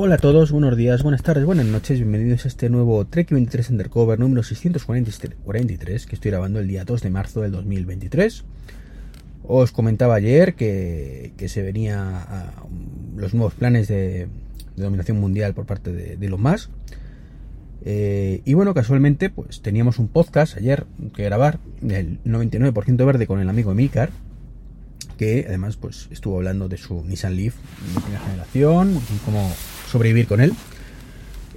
Hola 0.00 0.14
a 0.14 0.18
todos, 0.18 0.52
buenos 0.52 0.76
días, 0.76 1.02
buenas 1.02 1.24
tardes, 1.24 1.44
buenas 1.44 1.66
noches, 1.66 1.98
bienvenidos 1.98 2.44
a 2.44 2.48
este 2.48 2.70
nuevo 2.70 3.04
Trek 3.04 3.32
23 3.32 3.70
Undercover 3.70 4.16
número 4.16 4.44
643 4.44 6.06
que 6.06 6.14
estoy 6.14 6.30
grabando 6.30 6.60
el 6.60 6.68
día 6.68 6.84
2 6.84 7.02
de 7.02 7.10
marzo 7.10 7.40
del 7.40 7.50
2023. 7.50 8.44
Os 9.42 9.72
comentaba 9.72 10.14
ayer 10.14 10.54
que, 10.54 11.32
se 11.48 11.62
venía 11.62 12.52
los 13.16 13.34
nuevos 13.34 13.54
planes 13.54 13.88
de, 13.88 14.28
dominación 14.76 15.18
mundial 15.18 15.52
por 15.52 15.66
parte 15.66 15.92
de, 15.92 16.16
de 16.16 16.26
Elon 16.26 16.42
Musk. 16.42 16.70
Eh, 17.84 18.40
y 18.44 18.54
bueno, 18.54 18.74
casualmente, 18.74 19.30
pues 19.30 19.62
teníamos 19.62 19.98
un 19.98 20.06
podcast 20.06 20.56
ayer 20.56 20.86
que 21.12 21.24
grabar, 21.24 21.58
el 21.82 22.22
99% 22.22 23.04
verde 23.04 23.26
con 23.26 23.40
el 23.40 23.48
amigo 23.48 23.72
Emilcar, 23.72 24.10
que 25.16 25.44
además 25.48 25.76
pues 25.76 26.06
estuvo 26.12 26.36
hablando 26.36 26.68
de 26.68 26.76
su 26.76 27.02
Nissan 27.02 27.34
Leaf 27.34 27.56
de 27.56 28.00
primera 28.00 28.24
generación 28.24 28.94
y 28.94 29.18
cómo 29.24 29.50
sobrevivir 29.88 30.26
con 30.26 30.40
él. 30.40 30.52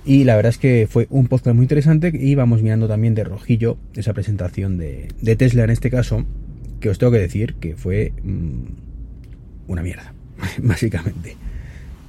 Y 0.04 0.24
la 0.24 0.36
verdad 0.36 0.50
es 0.50 0.58
que 0.58 0.88
fue 0.90 1.08
un 1.10 1.28
podcast 1.28 1.56
muy 1.56 1.66
interesante 1.66 2.12
y 2.14 2.34
vamos 2.36 2.64
mirando 2.64 2.88
también 2.88 3.14
de 3.14 3.24
rojillo 3.24 3.78
esa 3.94 4.14
presentación 4.14 4.78
de, 4.78 5.10
Tesla 5.38 5.64
en 5.64 5.70
este 5.70 5.92
caso, 5.92 6.26
que 6.80 6.90
os 6.90 6.98
tengo 6.98 7.12
que 7.12 7.20
decir 7.20 7.56
que 7.56 7.76
fue 7.76 8.12
mm, 8.24 8.64
una 9.68 9.84
mierda, 9.84 10.14
básicamente. 10.64 11.38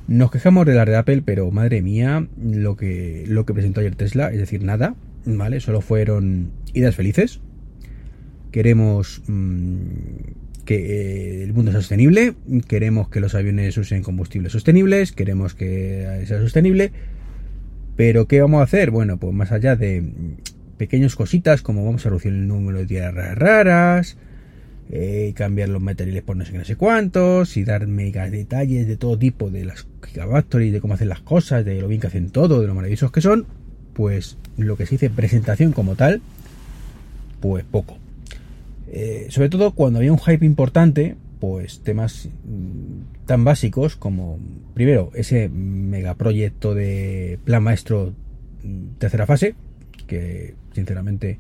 Nos 0.09 0.30
quejamos 0.30 0.66
de 0.66 0.75
la 0.75 0.85
red 0.85 0.95
Apple, 0.95 1.23
pero 1.25 1.51
madre 1.51 1.83
mía, 1.83 2.27
lo 2.43 2.77
que, 2.77 3.25
lo 3.29 3.45
que 3.45 3.55
presentó 3.55 3.80
ayer 3.80 3.95
Tesla, 3.95 4.33
es 4.33 4.39
decir, 4.39 4.63
nada, 4.63 4.95
¿vale? 5.27 5.61
Solo 5.61 5.80
fueron 5.80 6.51
idas 6.73 6.97
felices. 6.97 7.41
Queremos 8.51 9.23
mm, 9.27 10.52
que 10.65 11.41
eh, 11.41 11.43
el 11.43 11.52
mundo 11.52 11.73
sea 11.73 11.80
sostenible, 11.80 12.34
queremos 12.69 13.09
que 13.09 13.21
los 13.21 13.34
aviones 13.34 13.77
usen 13.77 14.02
combustibles 14.02 14.52
sostenibles, 14.52 15.12
queremos 15.12 15.55
que 15.55 16.25
sea 16.27 16.38
sostenible, 16.41 16.93
pero 17.97 18.27
¿qué 18.27 18.41
vamos 18.41 18.61
a 18.61 18.65
hacer? 18.65 18.91
Bueno, 18.91 19.18
pues 19.18 19.35
más 19.35 19.52
allá 19.52 19.77
de 19.77 20.02
pequeñas 20.79 21.15
cositas 21.15 21.63
como 21.63 21.85
vamos 21.85 22.05
a 22.07 22.09
reducir 22.09 22.33
el 22.33 22.49
número 22.49 22.79
de 22.79 22.87
tierras 22.87 23.37
raras, 23.37 24.16
eh, 24.90 25.33
cambiar 25.35 25.68
los 25.68 25.80
materiales 25.80 26.23
por 26.23 26.37
no 26.37 26.45
sé 26.45 26.52
qué, 26.52 26.59
no 26.59 26.65
sé 26.65 26.77
cuántos, 26.77 27.57
y 27.57 27.65
dar 27.65 27.87
mega 27.87 28.29
detalles 28.29 28.87
de 28.87 28.96
todo 28.96 29.18
tipo 29.18 29.51
de 29.51 29.65
las 29.65 29.87
Gigafactories, 30.07 30.73
de 30.73 30.80
cómo 30.80 30.95
hacen 30.95 31.09
las 31.09 31.21
cosas, 31.21 31.65
de 31.65 31.80
lo 31.80 31.88
bien 31.88 32.01
que 32.01 32.09
hacen 32.09 32.30
todo, 32.30 32.60
de 32.60 32.66
lo 32.66 32.74
maravillosos 32.74 33.10
que 33.10 33.21
son, 33.21 33.46
pues 33.95 34.37
lo 34.57 34.77
que 34.77 34.87
se 34.87 34.96
dice 34.96 35.10
presentación 35.10 35.73
como 35.73 35.96
tal, 35.96 36.21
pues 37.40 37.65
poco. 37.65 38.02
Eh, 38.93 39.26
sobre 39.30 39.48
todo 39.48 39.73
cuando 39.73 39.98
había 39.98 40.12
un 40.12 40.18
hype 40.18 40.45
importante, 40.45 41.16
pues 41.40 41.80
temas 41.80 42.29
mm, 42.45 43.26
tan 43.26 43.43
básicos 43.43 43.96
como, 43.96 44.38
primero, 44.74 45.10
ese 45.15 45.49
megaproyecto 45.49 46.74
de 46.74 47.38
plan 47.45 47.62
maestro 47.62 48.12
mm, 48.62 48.99
tercera 48.99 49.26
fase, 49.26 49.54
que 50.07 50.54
sinceramente 50.74 51.38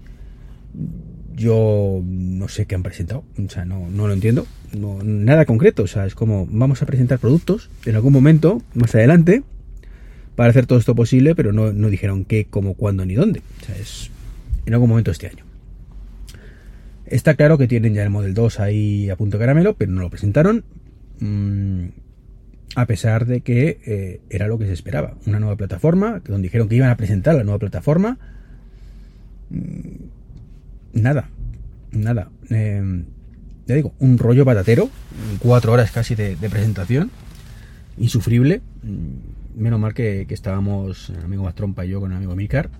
yo 1.36 2.00
no 2.02 2.48
sé 2.48 2.64
qué 2.64 2.74
han 2.74 2.82
presentado, 2.82 3.22
o 3.38 3.50
sea, 3.50 3.66
no, 3.66 3.88
no 3.90 4.08
lo 4.08 4.14
entiendo, 4.14 4.46
no, 4.72 4.98
nada 5.02 5.44
concreto, 5.44 5.82
o 5.82 5.86
sea, 5.86 6.06
es 6.06 6.14
como 6.14 6.46
vamos 6.50 6.80
a 6.80 6.86
presentar 6.86 7.18
productos 7.18 7.68
en 7.84 7.96
algún 7.96 8.14
momento, 8.14 8.62
más 8.72 8.94
adelante, 8.94 9.42
para 10.36 10.48
hacer 10.48 10.64
todo 10.66 10.78
esto 10.78 10.94
posible, 10.94 11.34
pero 11.34 11.52
no, 11.52 11.72
no 11.72 11.90
dijeron 11.90 12.24
qué, 12.24 12.46
cómo, 12.48 12.74
cuándo 12.74 13.04
ni 13.04 13.14
dónde, 13.14 13.42
o 13.60 13.66
sea, 13.66 13.76
es 13.76 14.10
en 14.64 14.72
algún 14.72 14.88
momento 14.88 15.10
este 15.10 15.26
año. 15.26 15.51
Está 17.06 17.34
claro 17.34 17.58
que 17.58 17.68
tienen 17.68 17.94
ya 17.94 18.02
el 18.02 18.10
Model 18.10 18.34
2 18.34 18.60
ahí 18.60 19.10
a 19.10 19.16
punto 19.16 19.38
caramelo, 19.38 19.74
pero 19.74 19.92
no 19.92 20.02
lo 20.02 20.10
presentaron. 20.10 20.64
Mm, 21.20 21.86
a 22.74 22.86
pesar 22.86 23.26
de 23.26 23.40
que 23.42 23.80
eh, 23.84 24.20
era 24.30 24.46
lo 24.46 24.58
que 24.58 24.66
se 24.66 24.72
esperaba. 24.72 25.16
Una 25.26 25.40
nueva 25.40 25.56
plataforma, 25.56 26.22
donde 26.24 26.46
dijeron 26.46 26.68
que 26.68 26.76
iban 26.76 26.90
a 26.90 26.96
presentar 26.96 27.34
la 27.34 27.44
nueva 27.44 27.58
plataforma. 27.58 28.18
Mm, 29.50 31.00
nada, 31.00 31.28
nada. 31.90 32.30
Em, 32.48 33.04
ya 33.66 33.74
digo, 33.74 33.92
un 33.98 34.18
rollo 34.18 34.44
patatero. 34.44 34.88
Cuatro 35.40 35.72
horas 35.72 35.90
casi 35.90 36.14
de, 36.14 36.36
presentación. 36.36 37.10
Insufrible. 37.98 38.62
Mm, 38.82 39.60
menos 39.60 39.80
mal 39.80 39.92
que, 39.92 40.26
estábamos, 40.30 41.10
el 41.10 41.24
amigo 41.24 41.42
Mastrompa 41.42 41.84
y 41.84 41.90
yo 41.90 42.00
con 42.00 42.12
el 42.12 42.16
amigo 42.16 42.34
Mikar 42.36 42.70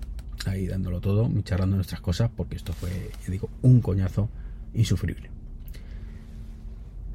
ahí 0.47 0.67
dándolo 0.67 1.01
todo, 1.01 1.29
charlando 1.43 1.75
nuestras 1.75 2.01
cosas, 2.01 2.29
porque 2.35 2.55
esto 2.55 2.73
fue, 2.73 2.89
ya 3.25 3.31
digo, 3.31 3.49
un 3.61 3.81
coñazo 3.81 4.29
insufrible. 4.73 5.29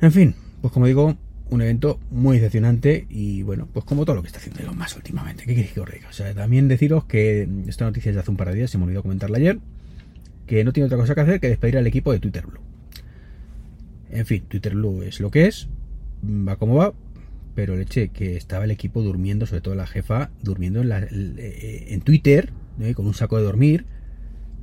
En 0.00 0.12
fin, 0.12 0.34
pues 0.60 0.72
como 0.72 0.86
digo, 0.86 1.16
un 1.50 1.62
evento 1.62 1.98
muy 2.10 2.36
decepcionante 2.36 3.06
y 3.08 3.42
bueno, 3.42 3.68
pues 3.72 3.84
como 3.84 4.04
todo 4.04 4.16
lo 4.16 4.22
que 4.22 4.28
está 4.28 4.38
haciendo 4.38 4.60
Elon 4.60 4.76
más 4.76 4.94
últimamente. 4.96 5.44
¿Qué 5.44 5.54
queréis 5.54 5.72
que 5.72 5.80
os 5.80 5.90
diga? 5.90 6.08
O 6.08 6.12
sea, 6.12 6.32
también 6.34 6.68
deciros 6.68 7.04
que 7.04 7.48
esta 7.66 7.84
noticia 7.84 8.10
es 8.10 8.16
de 8.16 8.20
hace 8.20 8.30
un 8.30 8.36
par 8.36 8.48
de 8.50 8.56
días, 8.56 8.70
se 8.70 8.78
me 8.78 8.84
olvidó 8.84 9.02
comentarla 9.02 9.38
ayer, 9.38 9.58
que 10.46 10.62
no 10.64 10.72
tiene 10.72 10.86
otra 10.86 10.98
cosa 10.98 11.14
que 11.14 11.20
hacer 11.20 11.40
que 11.40 11.48
despedir 11.48 11.78
al 11.78 11.86
equipo 11.86 12.12
de 12.12 12.20
Twitter 12.20 12.46
Blue. 12.46 12.60
En 14.10 14.26
fin, 14.26 14.42
Twitter 14.48 14.74
Blue 14.74 15.02
es 15.02 15.20
lo 15.20 15.30
que 15.30 15.46
es, 15.46 15.68
va 16.24 16.56
como 16.56 16.76
va, 16.76 16.92
pero 17.54 17.76
leche 17.76 18.08
que 18.08 18.36
estaba 18.36 18.64
el 18.64 18.70
equipo 18.70 19.02
durmiendo, 19.02 19.46
sobre 19.46 19.62
todo 19.62 19.74
la 19.74 19.86
jefa, 19.86 20.30
durmiendo 20.42 20.80
en, 20.80 20.92
eh, 20.92 21.86
en 21.88 22.00
Twitter, 22.02 22.52
¿eh? 22.80 22.94
con 22.94 23.06
un 23.06 23.14
saco 23.14 23.36
de 23.36 23.44
dormir, 23.44 23.86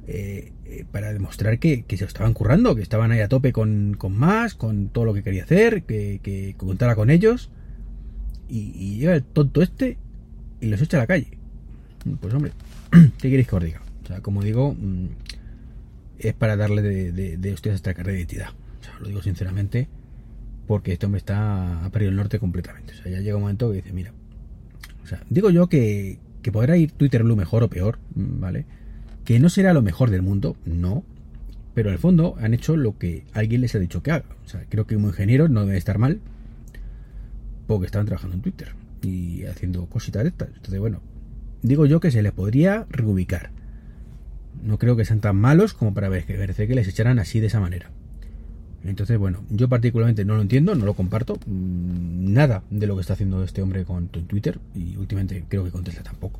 eh, 0.07 0.51
eh, 0.65 0.85
para 0.91 1.13
demostrar 1.13 1.57
que, 1.59 1.83
se 1.87 2.05
estaban 2.05 2.33
currando, 2.33 2.75
que 2.75 2.81
estaban 2.81 3.11
ahí 3.11 3.21
a 3.21 3.27
tope 3.27 3.51
con, 3.51 3.97
más, 4.11 4.55
con 4.55 4.89
todo 4.89 5.05
lo 5.05 5.13
que 5.13 5.23
quería 5.23 5.43
hacer, 5.43 5.83
que, 5.83 6.55
contara 6.57 6.95
con 6.95 7.09
ellos. 7.09 7.49
Y, 8.47 8.97
llega 8.97 9.15
el 9.15 9.23
tonto 9.23 9.61
este 9.61 9.97
y 10.61 10.67
los 10.67 10.81
echa 10.81 10.97
a 10.97 11.01
la 11.01 11.07
calle. 11.07 11.37
Pues 12.19 12.33
hombre, 12.33 12.51
¿qué 12.91 13.29
queréis 13.29 13.47
que 13.47 13.55
os 13.55 13.63
diga? 13.63 13.81
O 14.03 14.07
sea, 14.07 14.21
como 14.21 14.43
digo, 14.43 14.75
mm, 14.75 15.07
es 16.19 16.33
para 16.33 16.55
darle 16.55 16.83
de, 16.83 17.37
de, 17.37 17.53
ustedes 17.53 17.77
esta 17.77 17.93
carrera 17.95 18.13
de 18.13 18.19
identidad. 18.19 18.49
O 18.79 18.83
sea, 18.83 18.99
lo 18.99 19.07
digo 19.07 19.23
sinceramente, 19.23 19.87
porque 20.67 20.93
este 20.93 21.07
hombre 21.07 21.19
está 21.19 21.83
a 21.83 21.89
perdido 21.89 22.11
el 22.11 22.17
norte 22.17 22.37
completamente. 22.37 22.93
O 22.93 22.95
sea, 22.95 23.11
ya 23.11 23.21
llega 23.21 23.35
un 23.35 23.41
momento 23.41 23.71
que 23.71 23.77
dice, 23.77 23.93
mira, 23.93 24.13
o 25.03 25.07
sea, 25.07 25.23
digo 25.29 25.49
yo 25.49 25.67
que, 25.67 26.19
que 26.45 26.51
podrá 26.51 26.77
ir 26.77 26.91
Twitter 26.91 27.23
Blue 27.23 27.35
mejor 27.35 27.63
o 27.63 27.71
peor, 27.71 27.97
¿vale? 28.13 28.67
Que 29.23 29.39
no 29.39 29.49
será 29.49 29.73
lo 29.73 29.81
mejor 29.81 30.11
del 30.11 30.21
mundo, 30.21 30.55
no. 30.63 31.03
Pero 31.73 31.89
en 31.89 31.93
el 31.93 31.99
fondo 31.99 32.35
han 32.39 32.53
hecho 32.53 32.77
lo 32.77 32.99
que 32.99 33.23
alguien 33.33 33.61
les 33.61 33.73
ha 33.73 33.79
dicho 33.79 34.03
que 34.03 34.11
haga. 34.11 34.25
O 34.45 34.47
sea, 34.47 34.63
creo 34.69 34.85
que 34.85 34.95
un 34.95 35.05
ingeniero 35.05 35.49
no 35.49 35.65
debe 35.65 35.79
estar 35.79 35.97
mal 35.97 36.19
porque 37.65 37.87
estaban 37.87 38.05
trabajando 38.05 38.35
en 38.35 38.43
Twitter 38.43 38.75
y 39.01 39.45
haciendo 39.45 39.87
cositas 39.87 40.21
de 40.21 40.29
estas. 40.29 40.49
Entonces, 40.49 40.79
bueno, 40.79 41.01
digo 41.63 41.87
yo 41.87 41.99
que 41.99 42.11
se 42.11 42.21
les 42.21 42.31
podría 42.31 42.85
reubicar. 42.91 43.49
No 44.63 44.77
creo 44.77 44.95
que 44.95 45.03
sean 45.03 45.21
tan 45.21 45.37
malos 45.37 45.73
como 45.73 45.95
para 45.95 46.09
ver 46.09 46.25
que 46.25 46.35
que 46.35 46.75
les 46.75 46.87
echaran 46.87 47.17
así 47.17 47.39
de 47.39 47.47
esa 47.47 47.59
manera. 47.59 47.89
Entonces, 48.85 49.17
bueno, 49.17 49.43
yo 49.49 49.67
particularmente 49.67 50.25
no 50.25 50.35
lo 50.35 50.41
entiendo, 50.41 50.75
no 50.75 50.85
lo 50.85 50.93
comparto. 50.93 51.39
Mm, 51.45 52.33
nada 52.33 52.63
de 52.69 52.87
lo 52.87 52.95
que 52.95 53.01
está 53.01 53.13
haciendo 53.13 53.43
este 53.43 53.61
hombre 53.61 53.83
con 53.83 54.07
Twitter. 54.09 54.59
Y 54.75 54.95
últimamente 54.97 55.43
creo 55.47 55.63
que 55.63 55.71
con 55.71 55.83
Tesla 55.83 56.03
tampoco. 56.03 56.39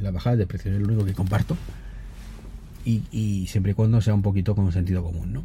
La 0.00 0.10
bajada 0.10 0.36
de 0.36 0.46
precios 0.46 0.74
es 0.74 0.80
lo 0.80 0.88
único 0.88 1.04
que 1.04 1.12
comparto. 1.12 1.56
Y, 2.84 3.46
siempre 3.48 3.72
y 3.72 3.74
cuando 3.74 4.00
sea 4.00 4.14
un 4.14 4.22
poquito 4.22 4.54
con 4.54 4.70
sentido 4.70 5.02
común, 5.02 5.32
¿no? 5.32 5.44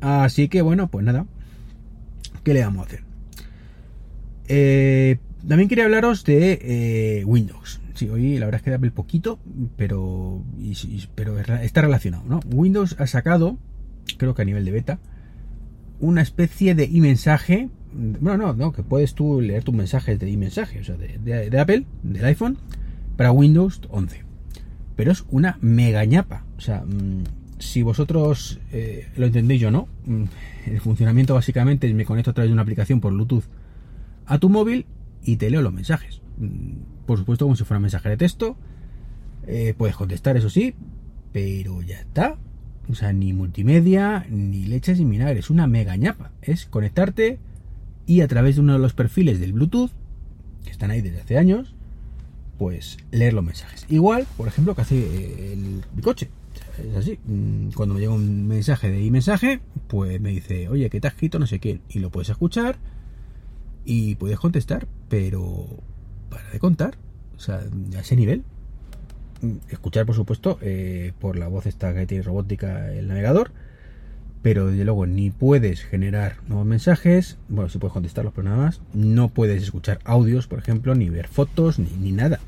Así 0.00 0.48
que 0.48 0.62
bueno, 0.62 0.88
pues 0.88 1.04
nada. 1.04 1.26
¿Qué 2.42 2.54
le 2.54 2.62
vamos 2.62 2.84
a 2.84 2.86
hacer? 2.86 3.02
Eh, 4.48 5.18
también 5.46 5.68
quería 5.68 5.84
hablaros 5.84 6.24
de 6.24 6.58
eh, 6.62 7.24
Windows. 7.26 7.80
Sí, 7.94 8.08
hoy 8.08 8.38
la 8.38 8.46
verdad 8.46 8.60
es 8.60 8.64
que 8.64 8.70
da 8.70 8.78
poquito, 8.92 9.38
pero, 9.76 10.42
pero 11.14 11.38
está 11.38 11.82
relacionado, 11.82 12.24
¿no? 12.26 12.40
Windows 12.46 12.96
ha 12.98 13.06
sacado, 13.06 13.58
creo 14.16 14.34
que 14.34 14.40
a 14.40 14.46
nivel 14.46 14.64
de 14.64 14.70
beta, 14.70 14.98
una 16.00 16.22
especie 16.22 16.74
de 16.74 16.84
e-mensaje. 16.84 17.68
Bueno, 17.92 18.46
no, 18.46 18.54
no, 18.54 18.72
que 18.72 18.82
puedes 18.82 19.14
tú 19.14 19.40
leer 19.40 19.64
tus 19.64 19.74
mensajes 19.74 20.18
de 20.18 20.30
e-mensaje, 20.30 20.80
o 20.80 20.84
sea, 20.84 20.96
de, 20.96 21.58
Apple, 21.58 21.84
del 22.02 22.24
iPhone, 22.24 22.58
para 23.16 23.32
Windows 23.32 23.80
11. 23.90 24.24
Pero 24.96 25.12
es 25.12 25.24
una 25.30 25.58
mega 25.60 26.04
ñapa. 26.04 26.44
O 26.56 26.60
sea, 26.60 26.82
mm, 26.82 27.24
si 27.58 27.82
vosotros 27.82 28.60
eh, 28.72 29.08
lo 29.16 29.26
entendéis 29.26 29.60
yo 29.60 29.70
no, 29.70 29.88
mm, 30.06 30.24
el 30.66 30.80
funcionamiento 30.80 31.34
básicamente 31.34 31.88
es 31.88 31.94
me 31.94 32.04
conecto 32.04 32.30
a 32.30 32.34
través 32.34 32.48
de 32.48 32.52
una 32.52 32.62
aplicación 32.62 33.00
por 33.00 33.12
Bluetooth 33.12 33.44
a 34.26 34.38
tu 34.38 34.48
móvil 34.48 34.86
y 35.22 35.36
te 35.36 35.50
leo 35.50 35.62
los 35.62 35.72
mensajes. 35.72 36.22
Mm, 36.38 37.06
por 37.06 37.18
supuesto, 37.18 37.44
como 37.44 37.56
si 37.56 37.64
fuera 37.64 37.78
un 37.78 37.82
mensaje 37.82 38.08
de 38.08 38.16
texto. 38.16 38.56
Eh, 39.46 39.74
puedes 39.76 39.96
contestar, 39.96 40.36
eso 40.36 40.50
sí, 40.50 40.74
pero 41.32 41.82
ya 41.82 41.98
está. 41.98 42.38
O 42.90 42.94
sea, 42.94 43.12
ni 43.12 43.32
multimedia, 43.32 44.26
ni 44.28 44.64
leches 44.64 44.98
ni 44.98 45.04
mirar. 45.04 45.36
Es 45.36 45.50
una 45.50 45.66
mega 45.66 45.96
ñapa. 45.96 46.32
Es 46.42 46.66
conectarte 46.66 47.38
y 48.06 48.22
a 48.22 48.28
través 48.28 48.56
de 48.56 48.62
uno 48.62 48.72
de 48.72 48.78
los 48.80 48.92
perfiles 48.92 49.38
del 49.38 49.52
Bluetooth, 49.52 49.92
que 50.64 50.70
están 50.70 50.90
ahí 50.90 51.00
desde 51.00 51.20
hace 51.20 51.38
años, 51.38 51.74
pues 52.58 52.98
leer 53.12 53.32
los 53.32 53.44
mensajes. 53.44 53.86
Igual, 53.88 54.26
por 54.36 54.48
ejemplo, 54.48 54.74
que 54.74 54.82
hace 54.82 54.98
eh, 54.98 55.52
el, 55.52 56.02
coche. 56.02 56.28
Es 56.78 56.96
así. 56.96 57.18
Mm, 57.24 57.70
cuando 57.70 57.94
me 57.94 58.00
llega 58.00 58.12
un 58.12 58.48
mensaje 58.48 58.90
de 58.90 59.10
mensaje, 59.10 59.60
pues 59.86 60.20
me 60.20 60.30
dice, 60.30 60.68
oye, 60.68 60.90
¿qué 60.90 61.00
te 61.00 61.06
has 61.06 61.14
escrito? 61.14 61.38
No 61.38 61.46
sé 61.46 61.60
quién. 61.60 61.82
Y 61.88 62.00
lo 62.00 62.10
puedes 62.10 62.28
escuchar 62.28 62.78
y 63.84 64.16
puedes 64.16 64.38
contestar, 64.38 64.88
pero 65.08 65.66
para 66.28 66.50
de 66.50 66.58
contar. 66.58 66.98
O 67.36 67.40
sea, 67.40 67.60
a 67.96 68.00
ese 68.00 68.16
nivel. 68.16 68.44
Escuchar, 69.70 70.06
por 70.06 70.14
supuesto, 70.14 70.58
eh, 70.60 71.12
por 71.18 71.36
la 71.36 71.48
voz 71.48 71.66
esta 71.66 71.94
que 71.94 72.06
tiene 72.06 72.22
robótica 72.22 72.92
el 72.92 73.08
navegador. 73.08 73.52
Pero 74.42 74.68
desde 74.68 74.84
luego 74.84 75.06
ni 75.06 75.30
puedes 75.30 75.82
generar 75.82 76.36
nuevos 76.48 76.66
mensajes. 76.66 77.36
Bueno, 77.48 77.68
si 77.68 77.78
puedes 77.78 77.92
contestarlos, 77.92 78.32
pero 78.34 78.48
nada 78.48 78.64
más. 78.64 78.80
No 78.94 79.28
puedes 79.28 79.62
escuchar 79.62 79.98
audios, 80.04 80.46
por 80.46 80.58
ejemplo, 80.58 80.94
ni 80.94 81.10
ver 81.10 81.28
fotos, 81.28 81.78
ni, 81.78 81.90
ni 82.00 82.12
nada. 82.12 82.40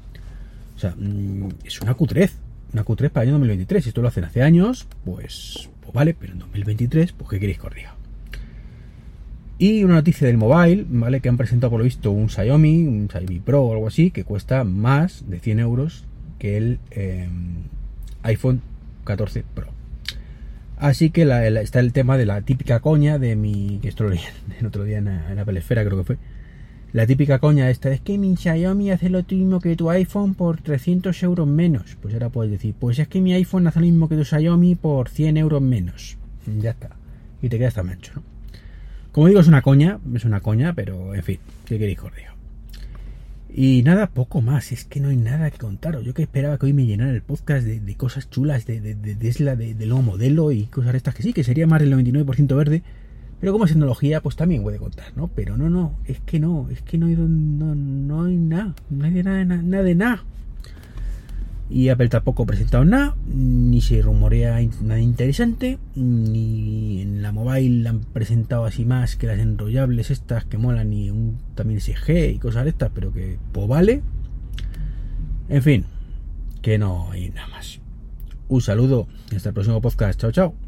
O 0.77 0.79
sea, 0.79 0.95
mm, 0.97 1.49
es 1.65 1.81
una 1.81 1.95
cutrez. 1.95 2.37
Una 2.73 2.85
cutrez 2.85 3.11
para 3.11 3.25
el 3.25 3.29
año 3.29 3.39
2023. 3.39 3.85
Si 3.85 3.89
esto 3.91 4.03
lo 4.03 4.09
hacen 4.09 4.25
hace 4.25 4.43
años, 4.43 4.87
pues, 5.05 5.69
pues 5.81 5.93
vale. 5.93 6.15
Pero 6.19 6.33
en 6.33 6.39
2023, 6.39 7.13
pues 7.13 7.31
¿qué 7.31 7.41
queréis 7.41 7.59
diga? 7.75 7.95
Y 9.59 9.85
una 9.85 9.95
noticia 9.95 10.27
del 10.27 10.39
mobile, 10.39 10.87
¿vale? 10.89 11.21
Que 11.21 11.29
han 11.29 11.37
presentado 11.37 11.71
por 11.71 11.79
lo 11.79 11.85
visto 11.85 12.11
un 12.11 12.29
Xiaomi, 12.29 12.87
un 12.87 13.09
Xiaomi 13.09 13.39
Pro 13.41 13.63
o 13.63 13.73
algo 13.73 13.87
así, 13.87 14.11
que 14.11 14.25
cuesta 14.25 14.65
más 14.65 15.25
de 15.29 15.39
100 15.39 15.61
euros 15.61 16.05
que 16.43 16.57
el 16.57 16.81
eh, 16.91 17.29
iPhone 18.25 18.63
14 19.05 19.45
Pro. 19.55 19.69
Así 20.77 21.11
que 21.11 21.23
está 21.63 21.79
el 21.79 21.93
tema 21.93 22.19
de 22.19 22.27
la 22.27 22.43
típica 22.43 22.81
coña 22.81 23.21
de 23.21 23.37
mi. 23.37 23.79
esto 23.85 24.03
lo 24.03 24.17
otro 24.67 24.83
día 24.83 24.99
en 24.99 25.05
la, 25.37 25.45
pelesfera, 25.45 25.85
creo 25.85 25.99
que 25.99 26.05
fue. 26.05 26.19
La 26.93 27.07
típica 27.07 27.39
coña 27.39 27.71
esta 27.71 27.93
es 27.93 28.01
que 28.01 28.19
mi 28.19 28.37
Xiaomi 28.37 28.91
hace 28.91 29.09
lo 29.09 29.23
mismo 29.23 29.61
que 29.61 29.77
tu 29.77 29.89
iPhone 29.91 30.35
por 30.35 30.61
300 30.61 31.23
euros 31.23 31.47
menos. 31.47 31.97
Pues 32.03 32.13
ahora 32.13 32.29
puedes 32.29 32.51
decir, 32.51 32.75
pues 32.77 32.99
es 32.99 33.07
que 33.07 33.21
mi 33.21 33.33
iPhone 33.35 33.69
hace 33.69 33.79
lo 33.79 33.87
mismo 33.87 34.09
que 34.09 34.17
tu 34.17 34.25
Xiaomi 34.25 34.75
por 34.75 35.11
100 35.11 35.37
euros 35.37 35.63
menos. 35.63 36.19
Ya 36.61 36.71
está. 36.71 36.91
Y 37.41 37.51
te 37.51 37.59
quedas 37.59 37.75
tan 37.75 37.89
ancho, 37.89 38.15
¿no? 38.17 38.25
Como 39.13 39.29
digo, 39.29 39.39
es 39.39 39.47
una 39.47 39.63
coña, 39.63 40.01
es 40.13 40.25
una 40.25 40.41
coña, 40.41 40.73
pero 40.73 41.15
en 41.15 41.23
fin, 41.23 41.39
¿qué 41.67 41.79
queréis 41.79 42.01
diga? 42.17 42.35
Y 43.55 43.83
nada, 43.83 44.07
poco 44.07 44.41
más, 44.41 44.73
es 44.73 44.87
que 44.87 44.99
no 44.99 45.11
hay 45.11 45.19
nada 45.19 45.51
que 45.51 45.59
contaros. 45.59 46.05
Yo 46.05 46.15
que 46.15 46.23
esperaba 46.23 46.57
que 46.59 46.67
hoy 46.67 46.73
me 46.73 46.87
llenara 46.87 47.11
el 47.11 47.21
podcast 47.21 47.67
de, 47.67 47.81
de 47.81 47.97
cosas 47.97 48.31
chulas 48.31 48.65
de, 48.65 48.81
de, 48.81 48.95
de 48.95 49.15
Tesla, 49.15 49.57
de, 49.57 49.75
de, 49.75 49.87
nuevo 49.87 50.03
modelo 50.03 50.53
y 50.53 50.67
cosas 50.67 50.95
estas 50.95 51.15
que 51.15 51.23
sí, 51.23 51.35
que 51.35 51.45
sería 51.45 51.67
más 51.67 51.83
del 51.83 51.93
99% 51.93 52.57
verde, 52.57 52.83
pero 53.41 53.53
como 53.53 53.67
es 53.67 53.73
tecnología, 53.73 54.23
pues 54.23 54.37
también 54.37 54.63
puede 54.63 54.79
contar, 54.79 55.13
¿no? 55.17 55.29
Pero 55.29 55.59
no, 55.59 55.69
no, 55.69 55.99
es 56.07 56.21
que 56.21 56.41
no, 56.41 56.71
es 56.71 56.81
que 56.81 56.97
no 56.97 57.07
hay, 57.09 57.17
no, 57.17 57.75
no 57.75 58.25
hay 58.25 58.37
nada, 58.37 58.75
no 58.89 59.05
hay 59.05 59.13
de 59.13 59.23
nada, 59.23 59.45
nada 59.45 59.83
de 59.83 59.95
nada. 59.97 60.25
Y 61.75 61.89
Apple 61.89 62.11
tampoco 62.11 62.43
ha 62.43 62.47
presentado 62.47 62.85
nada, 62.85 63.17
ni 63.27 63.81
se 63.81 64.03
rumorea 64.03 64.61
nada 64.83 65.01
interesante, 65.01 65.79
ni 65.95 67.01
en 67.01 67.23
la 67.23 67.33
mobile 67.33 67.89
han 67.89 68.01
presentado 68.01 68.67
así 68.67 68.85
más 68.85 69.17
que 69.17 69.27
las 69.27 69.39
enrollables 69.39 70.11
estas 70.11 70.45
que 70.45 70.59
molan 70.59 70.93
y 70.93 71.11
un 71.11 71.39
también 71.55 71.81
SG 71.81 72.35
y 72.35 72.39
cosas 72.39 72.65
de 72.65 72.71
estas, 72.71 72.91
pero 72.95 73.11
que 73.11 73.39
pues 73.53 73.67
vale. 73.69 74.03
En 75.49 75.63
fin, 75.63 75.87
que 76.61 76.77
no 76.77 77.11
hay 77.11 77.31
nada 77.31 77.49
más. 77.49 77.81
Un 78.49 78.61
saludo, 78.61 79.09
hasta 79.35 79.49
el 79.49 79.55
próximo 79.55 79.81
podcast. 79.81 80.21
Chao, 80.21 80.31
chao. 80.31 80.55